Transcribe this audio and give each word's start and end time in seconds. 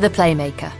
The 0.00 0.08
Playmaker. 0.08 0.72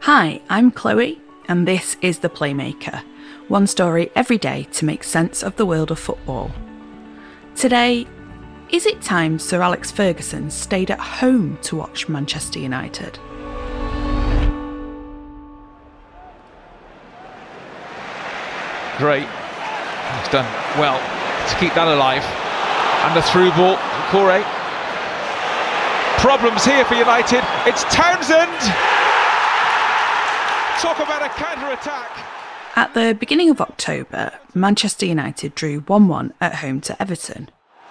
Hi, 0.00 0.40
I'm 0.48 0.70
Chloe, 0.70 1.20
and 1.48 1.68
this 1.68 1.98
is 2.00 2.20
The 2.20 2.30
Playmaker. 2.30 3.04
One 3.48 3.66
story 3.66 4.10
every 4.16 4.38
day 4.38 4.66
to 4.72 4.86
make 4.86 5.04
sense 5.04 5.42
of 5.42 5.56
the 5.56 5.66
world 5.66 5.90
of 5.90 5.98
football. 5.98 6.50
Today, 7.56 8.06
is 8.70 8.86
it 8.86 9.02
time 9.02 9.38
Sir 9.38 9.60
Alex 9.60 9.90
Ferguson 9.90 10.50
stayed 10.50 10.90
at 10.90 10.98
home 10.98 11.58
to 11.64 11.76
watch 11.76 12.08
Manchester 12.08 12.58
United? 12.58 13.18
Great. 18.96 19.28
He's 19.28 20.28
done 20.32 20.50
well 20.80 20.98
to 21.50 21.56
keep 21.60 21.74
that 21.74 21.86
alive. 21.86 22.24
And 23.04 23.14
the 23.14 23.22
through 23.22 23.50
ball, 23.50 23.78
Corey. 24.08 24.42
Problems 26.16 26.64
here 26.64 26.82
for 26.86 26.94
United. 26.94 27.44
It's 27.66 27.84
Townsend. 27.94 28.58
Talk 30.80 30.98
about 30.98 31.20
a 31.20 31.28
counter 31.28 31.70
attack. 31.72 32.10
At 32.74 32.94
the 32.94 33.14
beginning 33.20 33.50
of 33.50 33.60
October, 33.60 34.32
Manchester 34.54 35.04
United 35.04 35.54
drew 35.54 35.80
1 35.80 36.08
1 36.08 36.32
at 36.40 36.54
home 36.56 36.80
to 36.82 37.02
Everton. 37.02 37.50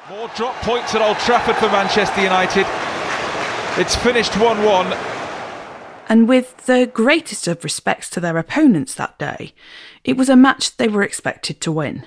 More 0.09 0.31
drop 0.35 0.55
points 0.63 0.95
at 0.95 1.03
Old 1.03 1.19
Trafford 1.19 1.57
for 1.57 1.67
Manchester 1.67 2.21
United. 2.21 2.65
It's 3.79 3.95
finished 3.95 4.35
1 4.37 4.63
1. 4.63 4.97
And 6.09 6.27
with 6.27 6.65
the 6.65 6.89
greatest 6.91 7.47
of 7.47 7.63
respects 7.63 8.09
to 8.09 8.19
their 8.19 8.39
opponents 8.39 8.95
that 8.95 9.19
day, 9.19 9.53
it 10.03 10.17
was 10.17 10.29
a 10.29 10.35
match 10.35 10.77
they 10.77 10.87
were 10.87 11.03
expected 11.03 11.61
to 11.61 11.71
win. 11.71 12.05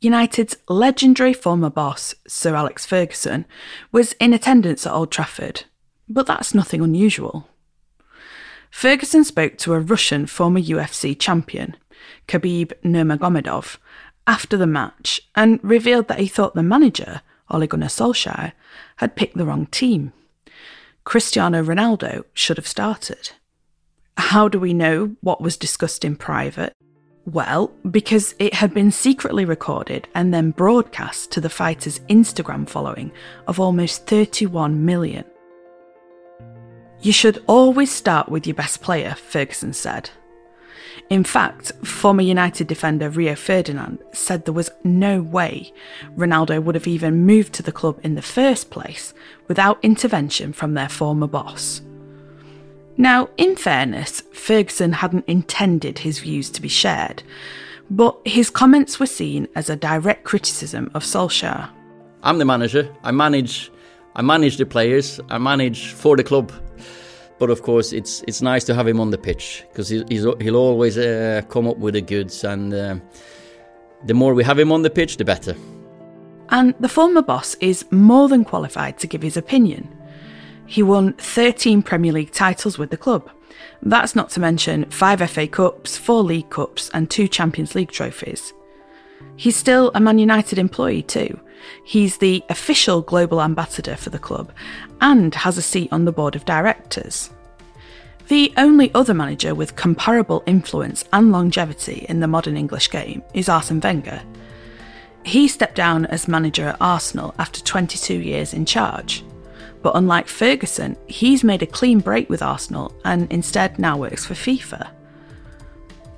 United's 0.00 0.56
legendary 0.66 1.34
former 1.34 1.68
boss, 1.68 2.14
Sir 2.26 2.54
Alex 2.54 2.86
Ferguson, 2.86 3.44
was 3.92 4.14
in 4.14 4.32
attendance 4.32 4.86
at 4.86 4.92
Old 4.92 5.12
Trafford, 5.12 5.64
but 6.08 6.26
that's 6.26 6.54
nothing 6.54 6.80
unusual. 6.80 7.48
Ferguson 8.70 9.24
spoke 9.24 9.58
to 9.58 9.74
a 9.74 9.80
Russian 9.80 10.26
former 10.26 10.60
UFC 10.60 11.18
champion, 11.18 11.76
Khabib 12.28 12.72
Nurmagomedov, 12.82 13.76
after 14.26 14.56
the 14.56 14.66
match 14.66 15.20
and 15.34 15.60
revealed 15.62 16.08
that 16.08 16.20
he 16.20 16.28
thought 16.28 16.54
the 16.54 16.62
manager, 16.62 17.20
Ole 17.50 17.66
Gunnar 17.66 17.88
Solskjaer, 17.88 18.52
had 18.96 19.16
picked 19.16 19.36
the 19.36 19.44
wrong 19.44 19.66
team. 19.66 20.14
Cristiano 21.04 21.62
Ronaldo 21.62 22.24
should 22.32 22.56
have 22.56 22.66
started. 22.66 23.32
How 24.16 24.48
do 24.48 24.58
we 24.58 24.72
know 24.72 25.16
what 25.20 25.42
was 25.42 25.56
discussed 25.56 26.04
in 26.04 26.16
private? 26.16 26.74
Well, 27.32 27.70
because 27.88 28.34
it 28.40 28.54
had 28.54 28.74
been 28.74 28.90
secretly 28.90 29.44
recorded 29.44 30.08
and 30.16 30.34
then 30.34 30.50
broadcast 30.50 31.30
to 31.32 31.40
the 31.40 31.48
fighter's 31.48 32.00
Instagram 32.00 32.68
following 32.68 33.12
of 33.46 33.60
almost 33.60 34.06
31 34.06 34.84
million. 34.84 35.24
You 37.00 37.12
should 37.12 37.40
always 37.46 37.92
start 37.92 38.28
with 38.28 38.48
your 38.48 38.54
best 38.54 38.82
player, 38.82 39.14
Ferguson 39.14 39.72
said. 39.72 40.10
In 41.08 41.22
fact, 41.22 41.70
former 41.84 42.22
United 42.22 42.66
defender 42.66 43.08
Rio 43.08 43.36
Ferdinand 43.36 44.00
said 44.12 44.44
there 44.44 44.52
was 44.52 44.72
no 44.82 45.22
way 45.22 45.72
Ronaldo 46.16 46.60
would 46.60 46.74
have 46.74 46.88
even 46.88 47.26
moved 47.26 47.52
to 47.54 47.62
the 47.62 47.70
club 47.70 48.00
in 48.02 48.16
the 48.16 48.22
first 48.22 48.70
place 48.70 49.14
without 49.46 49.78
intervention 49.84 50.52
from 50.52 50.74
their 50.74 50.88
former 50.88 51.28
boss. 51.28 51.80
Now, 53.00 53.30
in 53.38 53.56
fairness, 53.56 54.20
Ferguson 54.34 54.92
hadn't 54.92 55.24
intended 55.26 56.00
his 56.00 56.18
views 56.18 56.50
to 56.50 56.60
be 56.60 56.68
shared, 56.68 57.22
but 57.88 58.14
his 58.26 58.50
comments 58.50 59.00
were 59.00 59.06
seen 59.06 59.48
as 59.54 59.70
a 59.70 59.74
direct 59.74 60.24
criticism 60.24 60.90
of 60.92 61.02
Solskjaer. 61.02 61.70
I'm 62.22 62.36
the 62.36 62.44
manager. 62.44 62.94
I 63.02 63.10
manage, 63.10 63.72
I 64.16 64.20
manage 64.20 64.58
the 64.58 64.66
players. 64.66 65.18
I 65.30 65.38
manage 65.38 65.92
for 65.92 66.14
the 66.14 66.22
club. 66.22 66.52
But 67.38 67.48
of 67.48 67.62
course, 67.62 67.94
it's 67.94 68.22
it's 68.28 68.42
nice 68.42 68.64
to 68.64 68.74
have 68.74 68.86
him 68.86 69.00
on 69.00 69.08
the 69.08 69.16
pitch 69.16 69.64
because 69.70 69.88
he, 69.88 70.04
he'll 70.10 70.56
always 70.56 70.98
uh, 70.98 71.40
come 71.48 71.66
up 71.66 71.78
with 71.78 71.94
the 71.94 72.02
goods, 72.02 72.44
and 72.44 72.74
uh, 72.74 72.96
the 74.04 74.12
more 74.12 74.34
we 74.34 74.44
have 74.44 74.58
him 74.58 74.70
on 74.72 74.82
the 74.82 74.90
pitch, 74.90 75.16
the 75.16 75.24
better. 75.24 75.56
And 76.50 76.74
the 76.80 76.88
former 76.88 77.22
boss 77.22 77.54
is 77.60 77.90
more 77.90 78.28
than 78.28 78.44
qualified 78.44 78.98
to 78.98 79.06
give 79.06 79.22
his 79.22 79.38
opinion. 79.38 79.88
He 80.70 80.84
won 80.84 81.14
13 81.14 81.82
Premier 81.82 82.12
League 82.12 82.30
titles 82.30 82.78
with 82.78 82.90
the 82.90 82.96
club. 82.96 83.28
That's 83.82 84.14
not 84.14 84.30
to 84.30 84.40
mention 84.40 84.88
five 84.88 85.18
FA 85.28 85.48
Cups, 85.48 85.96
four 85.96 86.22
League 86.22 86.48
Cups, 86.48 86.88
and 86.94 87.10
two 87.10 87.26
Champions 87.26 87.74
League 87.74 87.90
trophies. 87.90 88.52
He's 89.34 89.56
still 89.56 89.90
a 89.96 90.00
Man 90.00 90.20
United 90.20 90.60
employee 90.60 91.02
too. 91.02 91.40
He's 91.82 92.18
the 92.18 92.44
official 92.48 93.02
global 93.02 93.42
ambassador 93.42 93.96
for 93.96 94.10
the 94.10 94.20
club 94.20 94.52
and 95.00 95.34
has 95.34 95.58
a 95.58 95.62
seat 95.62 95.92
on 95.92 96.04
the 96.04 96.12
board 96.12 96.36
of 96.36 96.44
directors. 96.44 97.30
The 98.28 98.52
only 98.56 98.94
other 98.94 99.12
manager 99.12 99.56
with 99.56 99.74
comparable 99.74 100.44
influence 100.46 101.04
and 101.12 101.32
longevity 101.32 102.06
in 102.08 102.20
the 102.20 102.28
modern 102.28 102.56
English 102.56 102.90
game 102.90 103.24
is 103.34 103.48
Arsene 103.48 103.80
Wenger. 103.80 104.22
He 105.24 105.48
stepped 105.48 105.74
down 105.74 106.06
as 106.06 106.28
manager 106.28 106.68
at 106.68 106.80
Arsenal 106.80 107.34
after 107.40 107.60
22 107.60 108.14
years 108.14 108.54
in 108.54 108.64
charge. 108.66 109.24
But 109.82 109.96
unlike 109.96 110.28
Ferguson, 110.28 110.96
he's 111.06 111.42
made 111.42 111.62
a 111.62 111.66
clean 111.66 112.00
break 112.00 112.28
with 112.28 112.42
Arsenal 112.42 112.94
and 113.04 113.30
instead 113.32 113.78
now 113.78 113.96
works 113.96 114.26
for 114.26 114.34
FIFA. 114.34 114.90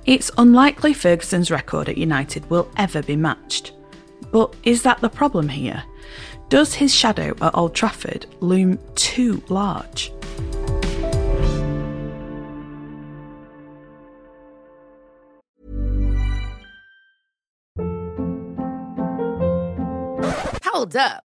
It's 0.05 0.31
unlikely 0.37 0.93
Ferguson's 0.93 1.49
record 1.49 1.87
at 1.87 1.97
United 1.97 2.49
will 2.49 2.69
ever 2.75 3.01
be 3.01 3.15
matched. 3.15 3.71
But 4.31 4.53
is 4.63 4.83
that 4.83 4.99
the 4.99 5.09
problem 5.09 5.47
here? 5.47 5.83
Does 6.49 6.73
his 6.73 6.93
shadow 6.93 7.33
at 7.41 7.55
Old 7.55 7.73
Trafford 7.73 8.25
loom 8.41 8.79
too 8.95 9.41
large? 9.47 10.11
Hold 20.63 20.95
up. 20.97 21.23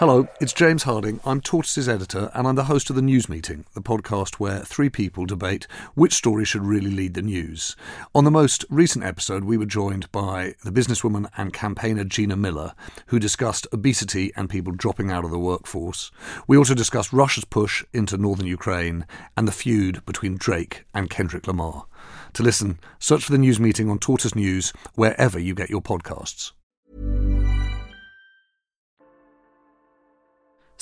Hello, 0.00 0.26
it's 0.40 0.54
James 0.54 0.84
Harding. 0.84 1.20
I'm 1.26 1.42
Tortoise's 1.42 1.86
editor, 1.86 2.30
and 2.32 2.48
I'm 2.48 2.54
the 2.54 2.64
host 2.64 2.88
of 2.88 2.96
The 2.96 3.02
News 3.02 3.28
Meeting, 3.28 3.66
the 3.74 3.82
podcast 3.82 4.36
where 4.36 4.60
three 4.60 4.88
people 4.88 5.26
debate 5.26 5.66
which 5.94 6.14
story 6.14 6.46
should 6.46 6.62
really 6.62 6.90
lead 6.90 7.12
the 7.12 7.20
news. 7.20 7.76
On 8.14 8.24
the 8.24 8.30
most 8.30 8.64
recent 8.70 9.04
episode, 9.04 9.44
we 9.44 9.58
were 9.58 9.66
joined 9.66 10.10
by 10.10 10.54
the 10.64 10.72
businesswoman 10.72 11.28
and 11.36 11.52
campaigner 11.52 12.04
Gina 12.04 12.34
Miller, 12.34 12.72
who 13.08 13.18
discussed 13.18 13.66
obesity 13.74 14.32
and 14.36 14.48
people 14.48 14.72
dropping 14.72 15.10
out 15.10 15.26
of 15.26 15.30
the 15.30 15.38
workforce. 15.38 16.10
We 16.46 16.56
also 16.56 16.72
discussed 16.72 17.12
Russia's 17.12 17.44
push 17.44 17.84
into 17.92 18.16
northern 18.16 18.46
Ukraine 18.46 19.04
and 19.36 19.46
the 19.46 19.52
feud 19.52 20.06
between 20.06 20.38
Drake 20.38 20.86
and 20.94 21.10
Kendrick 21.10 21.46
Lamar. 21.46 21.84
To 22.32 22.42
listen, 22.42 22.78
search 23.00 23.26
for 23.26 23.32
The 23.32 23.36
News 23.36 23.60
Meeting 23.60 23.90
on 23.90 23.98
Tortoise 23.98 24.34
News 24.34 24.72
wherever 24.94 25.38
you 25.38 25.54
get 25.54 25.68
your 25.68 25.82
podcasts. 25.82 26.52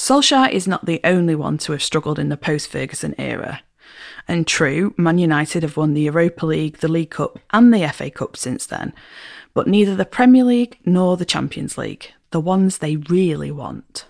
Solskjaer 0.09 0.51
is 0.51 0.67
not 0.67 0.87
the 0.87 1.03
only 1.05 1.35
one 1.35 1.59
to 1.59 1.73
have 1.73 1.83
struggled 1.83 2.19
in 2.19 2.31
the 2.31 2.39
post 2.39 2.71
Ferguson 2.71 3.15
era. 3.19 3.61
And 4.27 4.47
true, 4.47 4.95
Man 4.97 5.19
United 5.19 5.63
have 5.63 5.77
won 5.77 5.93
the 5.93 6.01
Europa 6.01 6.47
League, 6.47 6.79
the 6.79 6.89
League 6.89 7.11
Cup, 7.11 7.39
and 7.51 7.75
the 7.75 7.87
FA 7.93 8.11
Cup 8.11 8.35
since 8.35 8.65
then, 8.65 8.95
but 9.53 9.67
neither 9.67 9.95
the 9.95 10.07
Premier 10.07 10.45
League 10.45 10.79
nor 10.87 11.19
the 11.19 11.27
Champions 11.27 11.77
League, 11.77 12.11
the 12.31 12.41
ones 12.41 12.79
they 12.79 12.97
really 12.97 13.51
want. 13.51 14.07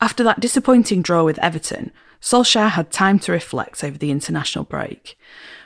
After 0.00 0.22
that 0.22 0.38
disappointing 0.38 1.02
draw 1.02 1.24
with 1.24 1.40
Everton, 1.40 1.90
Solskjaer 2.20 2.70
had 2.70 2.92
time 2.92 3.18
to 3.20 3.32
reflect 3.32 3.82
over 3.82 3.98
the 3.98 4.12
international 4.12 4.62
break. 4.62 5.18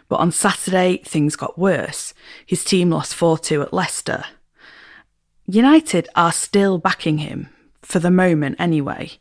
But 0.09 0.21
on 0.21 0.33
Saturday, 0.33 1.03
things 1.05 1.37
got 1.37 1.59
worse. 1.59 2.15
His 2.47 2.65
team 2.65 2.89
lost 2.89 3.15
4 3.15 3.37
2 3.37 3.61
at 3.61 3.75
Leicester. 3.75 4.25
United 5.45 6.09
are 6.17 6.33
still 6.33 6.79
backing 6.79 7.19
him, 7.19 7.51
for 7.87 8.01
the 8.01 8.11
moment 8.11 8.57
anyway. 8.59 9.13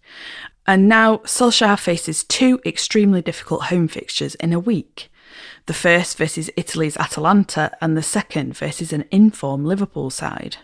And 0.66 0.90
now 0.90 1.18
Solskjaer 1.18 1.80
faces 1.80 2.24
two 2.24 2.60
extremely 2.66 3.22
difficult 3.22 3.66
home 3.66 3.88
fixtures 3.88 4.34
in 4.36 4.52
a 4.52 4.60
week. 4.60 5.10
The 5.68 5.74
first 5.74 6.18
versus 6.18 6.50
Italy's 6.58 6.98
Atalanta, 6.98 7.72
and 7.80 7.96
the 7.96 8.02
second 8.02 8.58
versus 8.58 8.92
an 8.92 9.06
informed 9.12 9.68
Liverpool 9.68 10.10
side. 10.10 10.58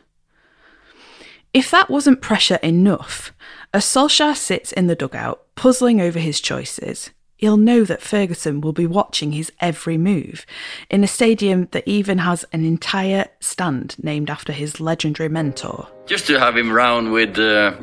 If 1.53 1.69
that 1.69 1.89
wasn't 1.89 2.21
pressure 2.21 2.59
enough, 2.63 3.33
as 3.74 3.86
Solskjaer 3.86 4.36
sits 4.36 4.71
in 4.71 4.88
the 4.88 4.95
dugout, 4.95 5.44
puzzling 5.56 6.01
over 6.01 6.18
his 6.18 6.42
choices, 6.42 7.12
he'll 7.42 7.58
know 7.58 7.84
that 7.84 8.02
Ferguson 8.02 8.62
will 8.62 8.72
be 8.72 8.86
watching 8.86 9.34
his 9.34 9.52
every 9.60 9.98
move 9.98 10.46
in 10.90 11.04
a 11.04 11.08
stadium 11.08 11.68
that 11.72 11.86
even 11.88 12.20
has 12.20 12.46
an 12.54 12.64
entire 12.64 13.26
stand 13.40 13.96
named 14.02 14.30
after 14.30 14.54
his 14.54 14.80
legendary 14.80 15.28
mentor. 15.28 15.88
Just 16.06 16.28
to 16.28 16.40
have 16.40 16.56
him 16.56 16.72
around 16.72 17.12
with. 17.12 17.38
Uh, 17.38 17.74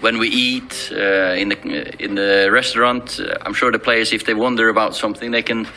when 0.00 0.18
we 0.18 0.28
eat 0.28 0.90
uh, 0.92 1.34
in 1.36 1.50
the 1.50 2.02
in 2.02 2.14
the 2.14 2.48
restaurant, 2.50 3.20
I'm 3.42 3.52
sure 3.52 3.70
the 3.70 3.78
players, 3.78 4.12
if 4.12 4.24
they 4.24 4.32
wonder 4.32 4.68
about 4.68 4.94
something, 4.94 5.32
they 5.32 5.42
can 5.42 5.68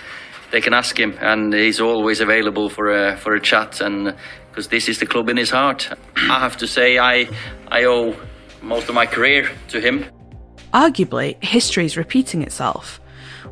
they 0.52 0.62
can 0.62 0.74
ask 0.74 0.98
him, 0.98 1.18
and 1.20 1.54
he's 1.54 1.82
always 1.82 2.22
available 2.22 2.70
for 2.70 2.92
a 2.92 3.18
for 3.18 3.36
a 3.36 3.42
chat. 3.42 3.82
And 3.82 4.16
because 4.50 4.68
this 4.70 4.88
is 4.88 5.00
the 5.00 5.06
club 5.06 5.28
in 5.28 5.38
his 5.38 5.50
heart, 5.50 5.90
I 6.16 6.40
have 6.40 6.58
to 6.58 6.68
say 6.68 6.98
I 6.98 7.28
I 7.68 7.86
owe 7.86 8.16
most 8.62 8.88
of 8.88 8.96
my 8.96 9.06
career 9.06 9.50
to 9.70 9.82
him. 9.82 10.06
Arguably, 10.74 11.42
history 11.44 11.86
is 11.86 11.98
repeating 11.98 12.44
itself. 12.44 13.02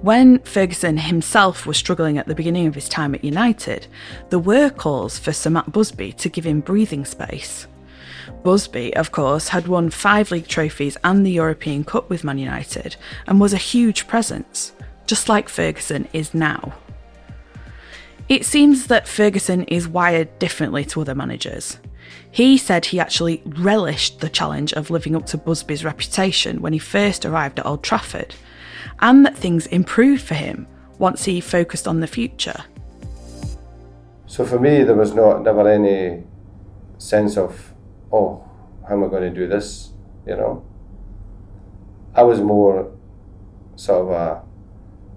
When 0.02 0.40
Ferguson 0.40 0.98
himself 0.98 1.66
was 1.66 1.78
struggling 1.78 2.20
at 2.20 2.28
the 2.28 2.36
beginning 2.36 2.68
of 2.68 2.76
his 2.76 2.88
time 2.88 3.16
at 3.16 3.24
United, 3.24 3.88
there 4.30 4.38
were 4.38 4.70
calls 4.70 5.18
for 5.18 5.34
Sir 5.34 5.50
Matt 5.50 5.72
Busby 5.72 6.12
to 6.14 6.30
give 6.30 6.46
him 6.46 6.62
breathing 6.62 7.06
space. 7.06 7.66
Busby, 8.44 8.96
of 8.96 9.12
course, 9.12 9.48
had 9.48 9.68
won 9.68 9.90
five 9.90 10.30
league 10.30 10.48
trophies 10.48 10.98
and 11.04 11.26
the 11.26 11.32
European 11.32 11.84
Cup 11.84 12.10
with 12.10 12.24
Man 12.24 12.38
United 12.38 12.96
and 13.26 13.40
was 13.40 13.54
a 13.54 13.58
huge 13.58 14.08
presence, 14.08 14.74
just 15.08 15.28
like 15.28 15.50
Ferguson 15.50 16.08
is 16.14 16.36
now. 16.36 16.76
It 18.30 18.46
seems 18.46 18.88
that 18.88 19.08
Ferguson 19.08 19.64
is 19.64 19.88
wired 19.88 20.38
differently 20.38 20.86
to 20.86 21.02
other 21.02 21.16
managers. 21.16 21.80
He 22.30 22.58
said 22.58 22.86
he 22.86 23.00
actually 23.00 23.42
relished 23.46 24.20
the 24.20 24.30
challenge 24.30 24.74
of 24.74 24.90
living 24.90 25.16
up 25.16 25.26
to 25.28 25.38
Busby's 25.38 25.84
reputation 25.84 26.62
when 26.62 26.74
he 26.74 26.80
first 26.80 27.26
arrived 27.26 27.60
at 27.60 27.66
Old 27.66 27.84
Trafford, 27.84 28.36
and 29.00 29.26
that 29.26 29.38
things 29.38 29.66
improved 29.68 30.24
for 30.24 30.36
him 30.36 30.68
once 31.00 31.26
he 31.26 31.42
focused 31.42 31.88
on 31.88 32.00
the 32.00 32.08
future. 32.08 32.66
So 34.26 34.46
for 34.46 34.60
me, 34.60 34.84
there 34.84 34.96
was 34.96 35.14
not 35.14 35.44
never 35.44 35.68
any 35.68 36.24
sense 36.98 37.38
of, 37.38 37.74
oh, 38.12 38.48
how 38.88 38.96
am 38.96 39.04
I 39.04 39.08
going 39.08 39.34
to 39.34 39.40
do 39.40 39.48
this? 39.48 39.94
You 40.26 40.36
know, 40.36 40.66
I 42.14 42.24
was 42.24 42.42
more 42.42 42.92
sort 43.76 44.08
of 44.08 44.12
uh, 44.12 44.42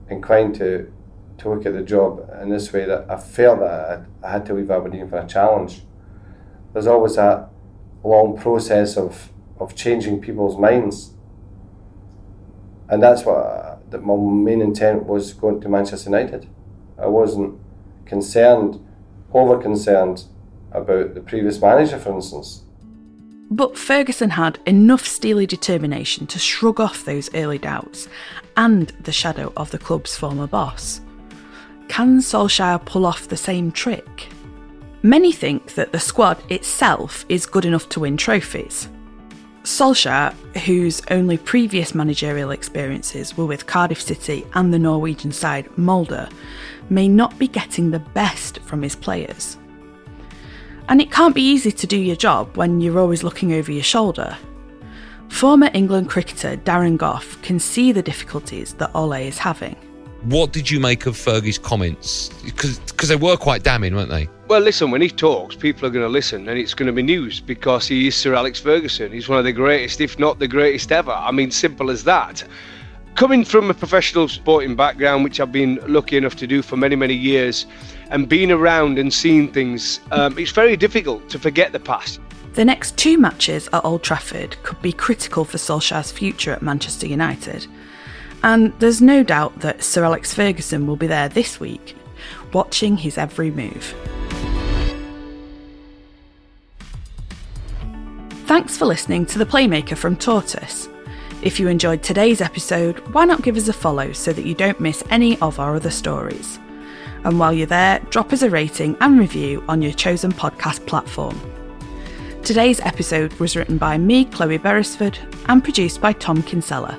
inclined 0.08 0.54
to 0.56 0.92
to 1.38 1.48
look 1.48 1.64
at 1.64 1.72
the 1.72 1.82
job 1.82 2.28
in 2.42 2.50
this 2.50 2.70
way 2.70 2.84
that 2.84 3.10
I 3.10 3.16
felt 3.16 3.60
that 3.60 4.06
I, 4.22 4.26
I 4.26 4.30
had 4.32 4.44
to 4.46 4.54
leave 4.54 4.70
Aberdeen 4.70 5.08
for 5.08 5.16
a 5.16 5.26
challenge. 5.26 5.82
There's 6.72 6.86
always 6.86 7.16
that 7.16 7.48
long 8.04 8.38
process 8.38 8.96
of 8.96 9.30
of 9.58 9.74
changing 9.74 10.20
people's 10.20 10.56
minds, 10.58 11.12
and 12.88 13.02
that's 13.02 13.24
what 13.24 13.36
uh, 13.36 13.76
that 13.90 14.04
my 14.04 14.16
main 14.16 14.62
intent 14.62 15.04
was 15.04 15.32
going 15.32 15.60
to 15.60 15.68
Manchester 15.68 16.08
United. 16.10 16.48
I 16.98 17.06
wasn't 17.06 17.58
concerned, 18.06 18.84
over 19.32 19.58
concerned 19.58 20.24
about 20.72 21.14
the 21.14 21.20
previous 21.20 21.60
manager, 21.60 21.98
for 21.98 22.14
instance. 22.14 22.62
But 23.50 23.76
Ferguson 23.76 24.30
had 24.30 24.60
enough 24.64 25.06
steely 25.06 25.44
determination 25.44 26.26
to 26.28 26.38
shrug 26.38 26.78
off 26.78 27.04
those 27.04 27.34
early 27.34 27.58
doubts 27.58 28.08
and 28.56 28.88
the 29.02 29.12
shadow 29.12 29.52
of 29.56 29.72
the 29.72 29.78
club's 29.78 30.16
former 30.16 30.46
boss. 30.46 31.00
Can 31.88 32.20
Solskjaer 32.20 32.84
pull 32.84 33.04
off 33.04 33.26
the 33.26 33.36
same 33.36 33.72
trick? 33.72 34.28
Many 35.02 35.32
think 35.32 35.74
that 35.76 35.92
the 35.92 36.00
squad 36.00 36.42
itself 36.50 37.24
is 37.30 37.46
good 37.46 37.64
enough 37.64 37.88
to 37.90 38.00
win 38.00 38.18
trophies. 38.18 38.88
Solskjaer, 39.62 40.32
whose 40.58 41.00
only 41.10 41.38
previous 41.38 41.94
managerial 41.94 42.50
experiences 42.50 43.36
were 43.36 43.46
with 43.46 43.66
Cardiff 43.66 44.00
City 44.00 44.46
and 44.54 44.72
the 44.72 44.78
Norwegian 44.78 45.32
side 45.32 45.68
Molde, 45.78 46.28
may 46.90 47.08
not 47.08 47.38
be 47.38 47.48
getting 47.48 47.90
the 47.90 47.98
best 47.98 48.58
from 48.60 48.82
his 48.82 48.94
players. 48.94 49.56
And 50.88 51.00
it 51.00 51.10
can't 51.10 51.34
be 51.34 51.42
easy 51.42 51.72
to 51.72 51.86
do 51.86 51.96
your 51.96 52.16
job 52.16 52.56
when 52.56 52.80
you're 52.80 52.98
always 52.98 53.22
looking 53.22 53.54
over 53.54 53.70
your 53.72 53.82
shoulder. 53.82 54.36
Former 55.28 55.70
England 55.72 56.10
cricketer 56.10 56.56
Darren 56.56 56.98
Gough 56.98 57.40
can 57.42 57.58
see 57.58 57.92
the 57.92 58.02
difficulties 58.02 58.74
that 58.74 58.90
Ole 58.94 59.12
is 59.12 59.38
having. 59.38 59.76
What 60.24 60.52
did 60.52 60.70
you 60.70 60.80
make 60.80 61.06
of 61.06 61.14
Fergie's 61.16 61.58
comments? 61.58 62.28
Because 62.44 63.08
they 63.08 63.16
were 63.16 63.36
quite 63.36 63.62
damning, 63.62 63.94
weren't 63.94 64.10
they? 64.10 64.28
Well, 64.50 64.58
listen, 64.58 64.90
when 64.90 65.00
he 65.00 65.08
talks, 65.10 65.54
people 65.54 65.86
are 65.86 65.90
going 65.90 66.04
to 66.04 66.08
listen 66.08 66.48
and 66.48 66.58
it's 66.58 66.74
going 66.74 66.88
to 66.88 66.92
be 66.92 67.04
news 67.04 67.38
because 67.38 67.86
he 67.86 68.08
is 68.08 68.16
Sir 68.16 68.34
Alex 68.34 68.58
Ferguson. 68.58 69.12
He's 69.12 69.28
one 69.28 69.38
of 69.38 69.44
the 69.44 69.52
greatest, 69.52 70.00
if 70.00 70.18
not 70.18 70.40
the 70.40 70.48
greatest 70.48 70.90
ever. 70.90 71.12
I 71.12 71.30
mean, 71.30 71.52
simple 71.52 71.88
as 71.88 72.02
that. 72.02 72.42
Coming 73.14 73.44
from 73.44 73.70
a 73.70 73.74
professional 73.74 74.26
sporting 74.26 74.74
background, 74.74 75.22
which 75.22 75.38
I've 75.38 75.52
been 75.52 75.78
lucky 75.86 76.16
enough 76.16 76.34
to 76.34 76.48
do 76.48 76.62
for 76.62 76.76
many, 76.76 76.96
many 76.96 77.14
years, 77.14 77.64
and 78.10 78.28
being 78.28 78.50
around 78.50 78.98
and 78.98 79.14
seeing 79.14 79.52
things, 79.52 80.00
um, 80.10 80.36
it's 80.36 80.50
very 80.50 80.76
difficult 80.76 81.28
to 81.28 81.38
forget 81.38 81.70
the 81.70 81.78
past. 81.78 82.18
The 82.54 82.64
next 82.64 82.98
two 82.98 83.18
matches 83.18 83.68
at 83.72 83.84
Old 83.84 84.02
Trafford 84.02 84.60
could 84.64 84.82
be 84.82 84.92
critical 84.92 85.44
for 85.44 85.58
Solskjaer's 85.58 86.10
future 86.10 86.50
at 86.50 86.60
Manchester 86.60 87.06
United. 87.06 87.68
And 88.42 88.72
there's 88.80 89.00
no 89.00 89.22
doubt 89.22 89.60
that 89.60 89.84
Sir 89.84 90.02
Alex 90.02 90.34
Ferguson 90.34 90.88
will 90.88 90.96
be 90.96 91.06
there 91.06 91.28
this 91.28 91.60
week, 91.60 91.94
watching 92.52 92.96
his 92.96 93.16
every 93.16 93.52
move. 93.52 93.94
Thanks 98.50 98.76
for 98.76 98.84
listening 98.84 99.26
to 99.26 99.38
The 99.38 99.46
Playmaker 99.46 99.96
from 99.96 100.16
Tortoise. 100.16 100.88
If 101.40 101.60
you 101.60 101.68
enjoyed 101.68 102.02
today's 102.02 102.40
episode, 102.40 102.98
why 103.14 103.24
not 103.24 103.42
give 103.42 103.56
us 103.56 103.68
a 103.68 103.72
follow 103.72 104.10
so 104.10 104.32
that 104.32 104.44
you 104.44 104.56
don't 104.56 104.80
miss 104.80 105.04
any 105.08 105.38
of 105.38 105.60
our 105.60 105.76
other 105.76 105.92
stories? 105.92 106.58
And 107.22 107.38
while 107.38 107.52
you're 107.52 107.68
there, 107.68 108.00
drop 108.10 108.32
us 108.32 108.42
a 108.42 108.50
rating 108.50 108.96
and 109.00 109.20
review 109.20 109.62
on 109.68 109.82
your 109.82 109.92
chosen 109.92 110.32
podcast 110.32 110.84
platform. 110.88 111.40
Today's 112.42 112.80
episode 112.80 113.32
was 113.34 113.54
written 113.54 113.78
by 113.78 113.96
me, 113.98 114.24
Chloe 114.24 114.58
Beresford, 114.58 115.16
and 115.46 115.62
produced 115.62 116.00
by 116.00 116.12
Tom 116.12 116.42
Kinsella. 116.42 116.98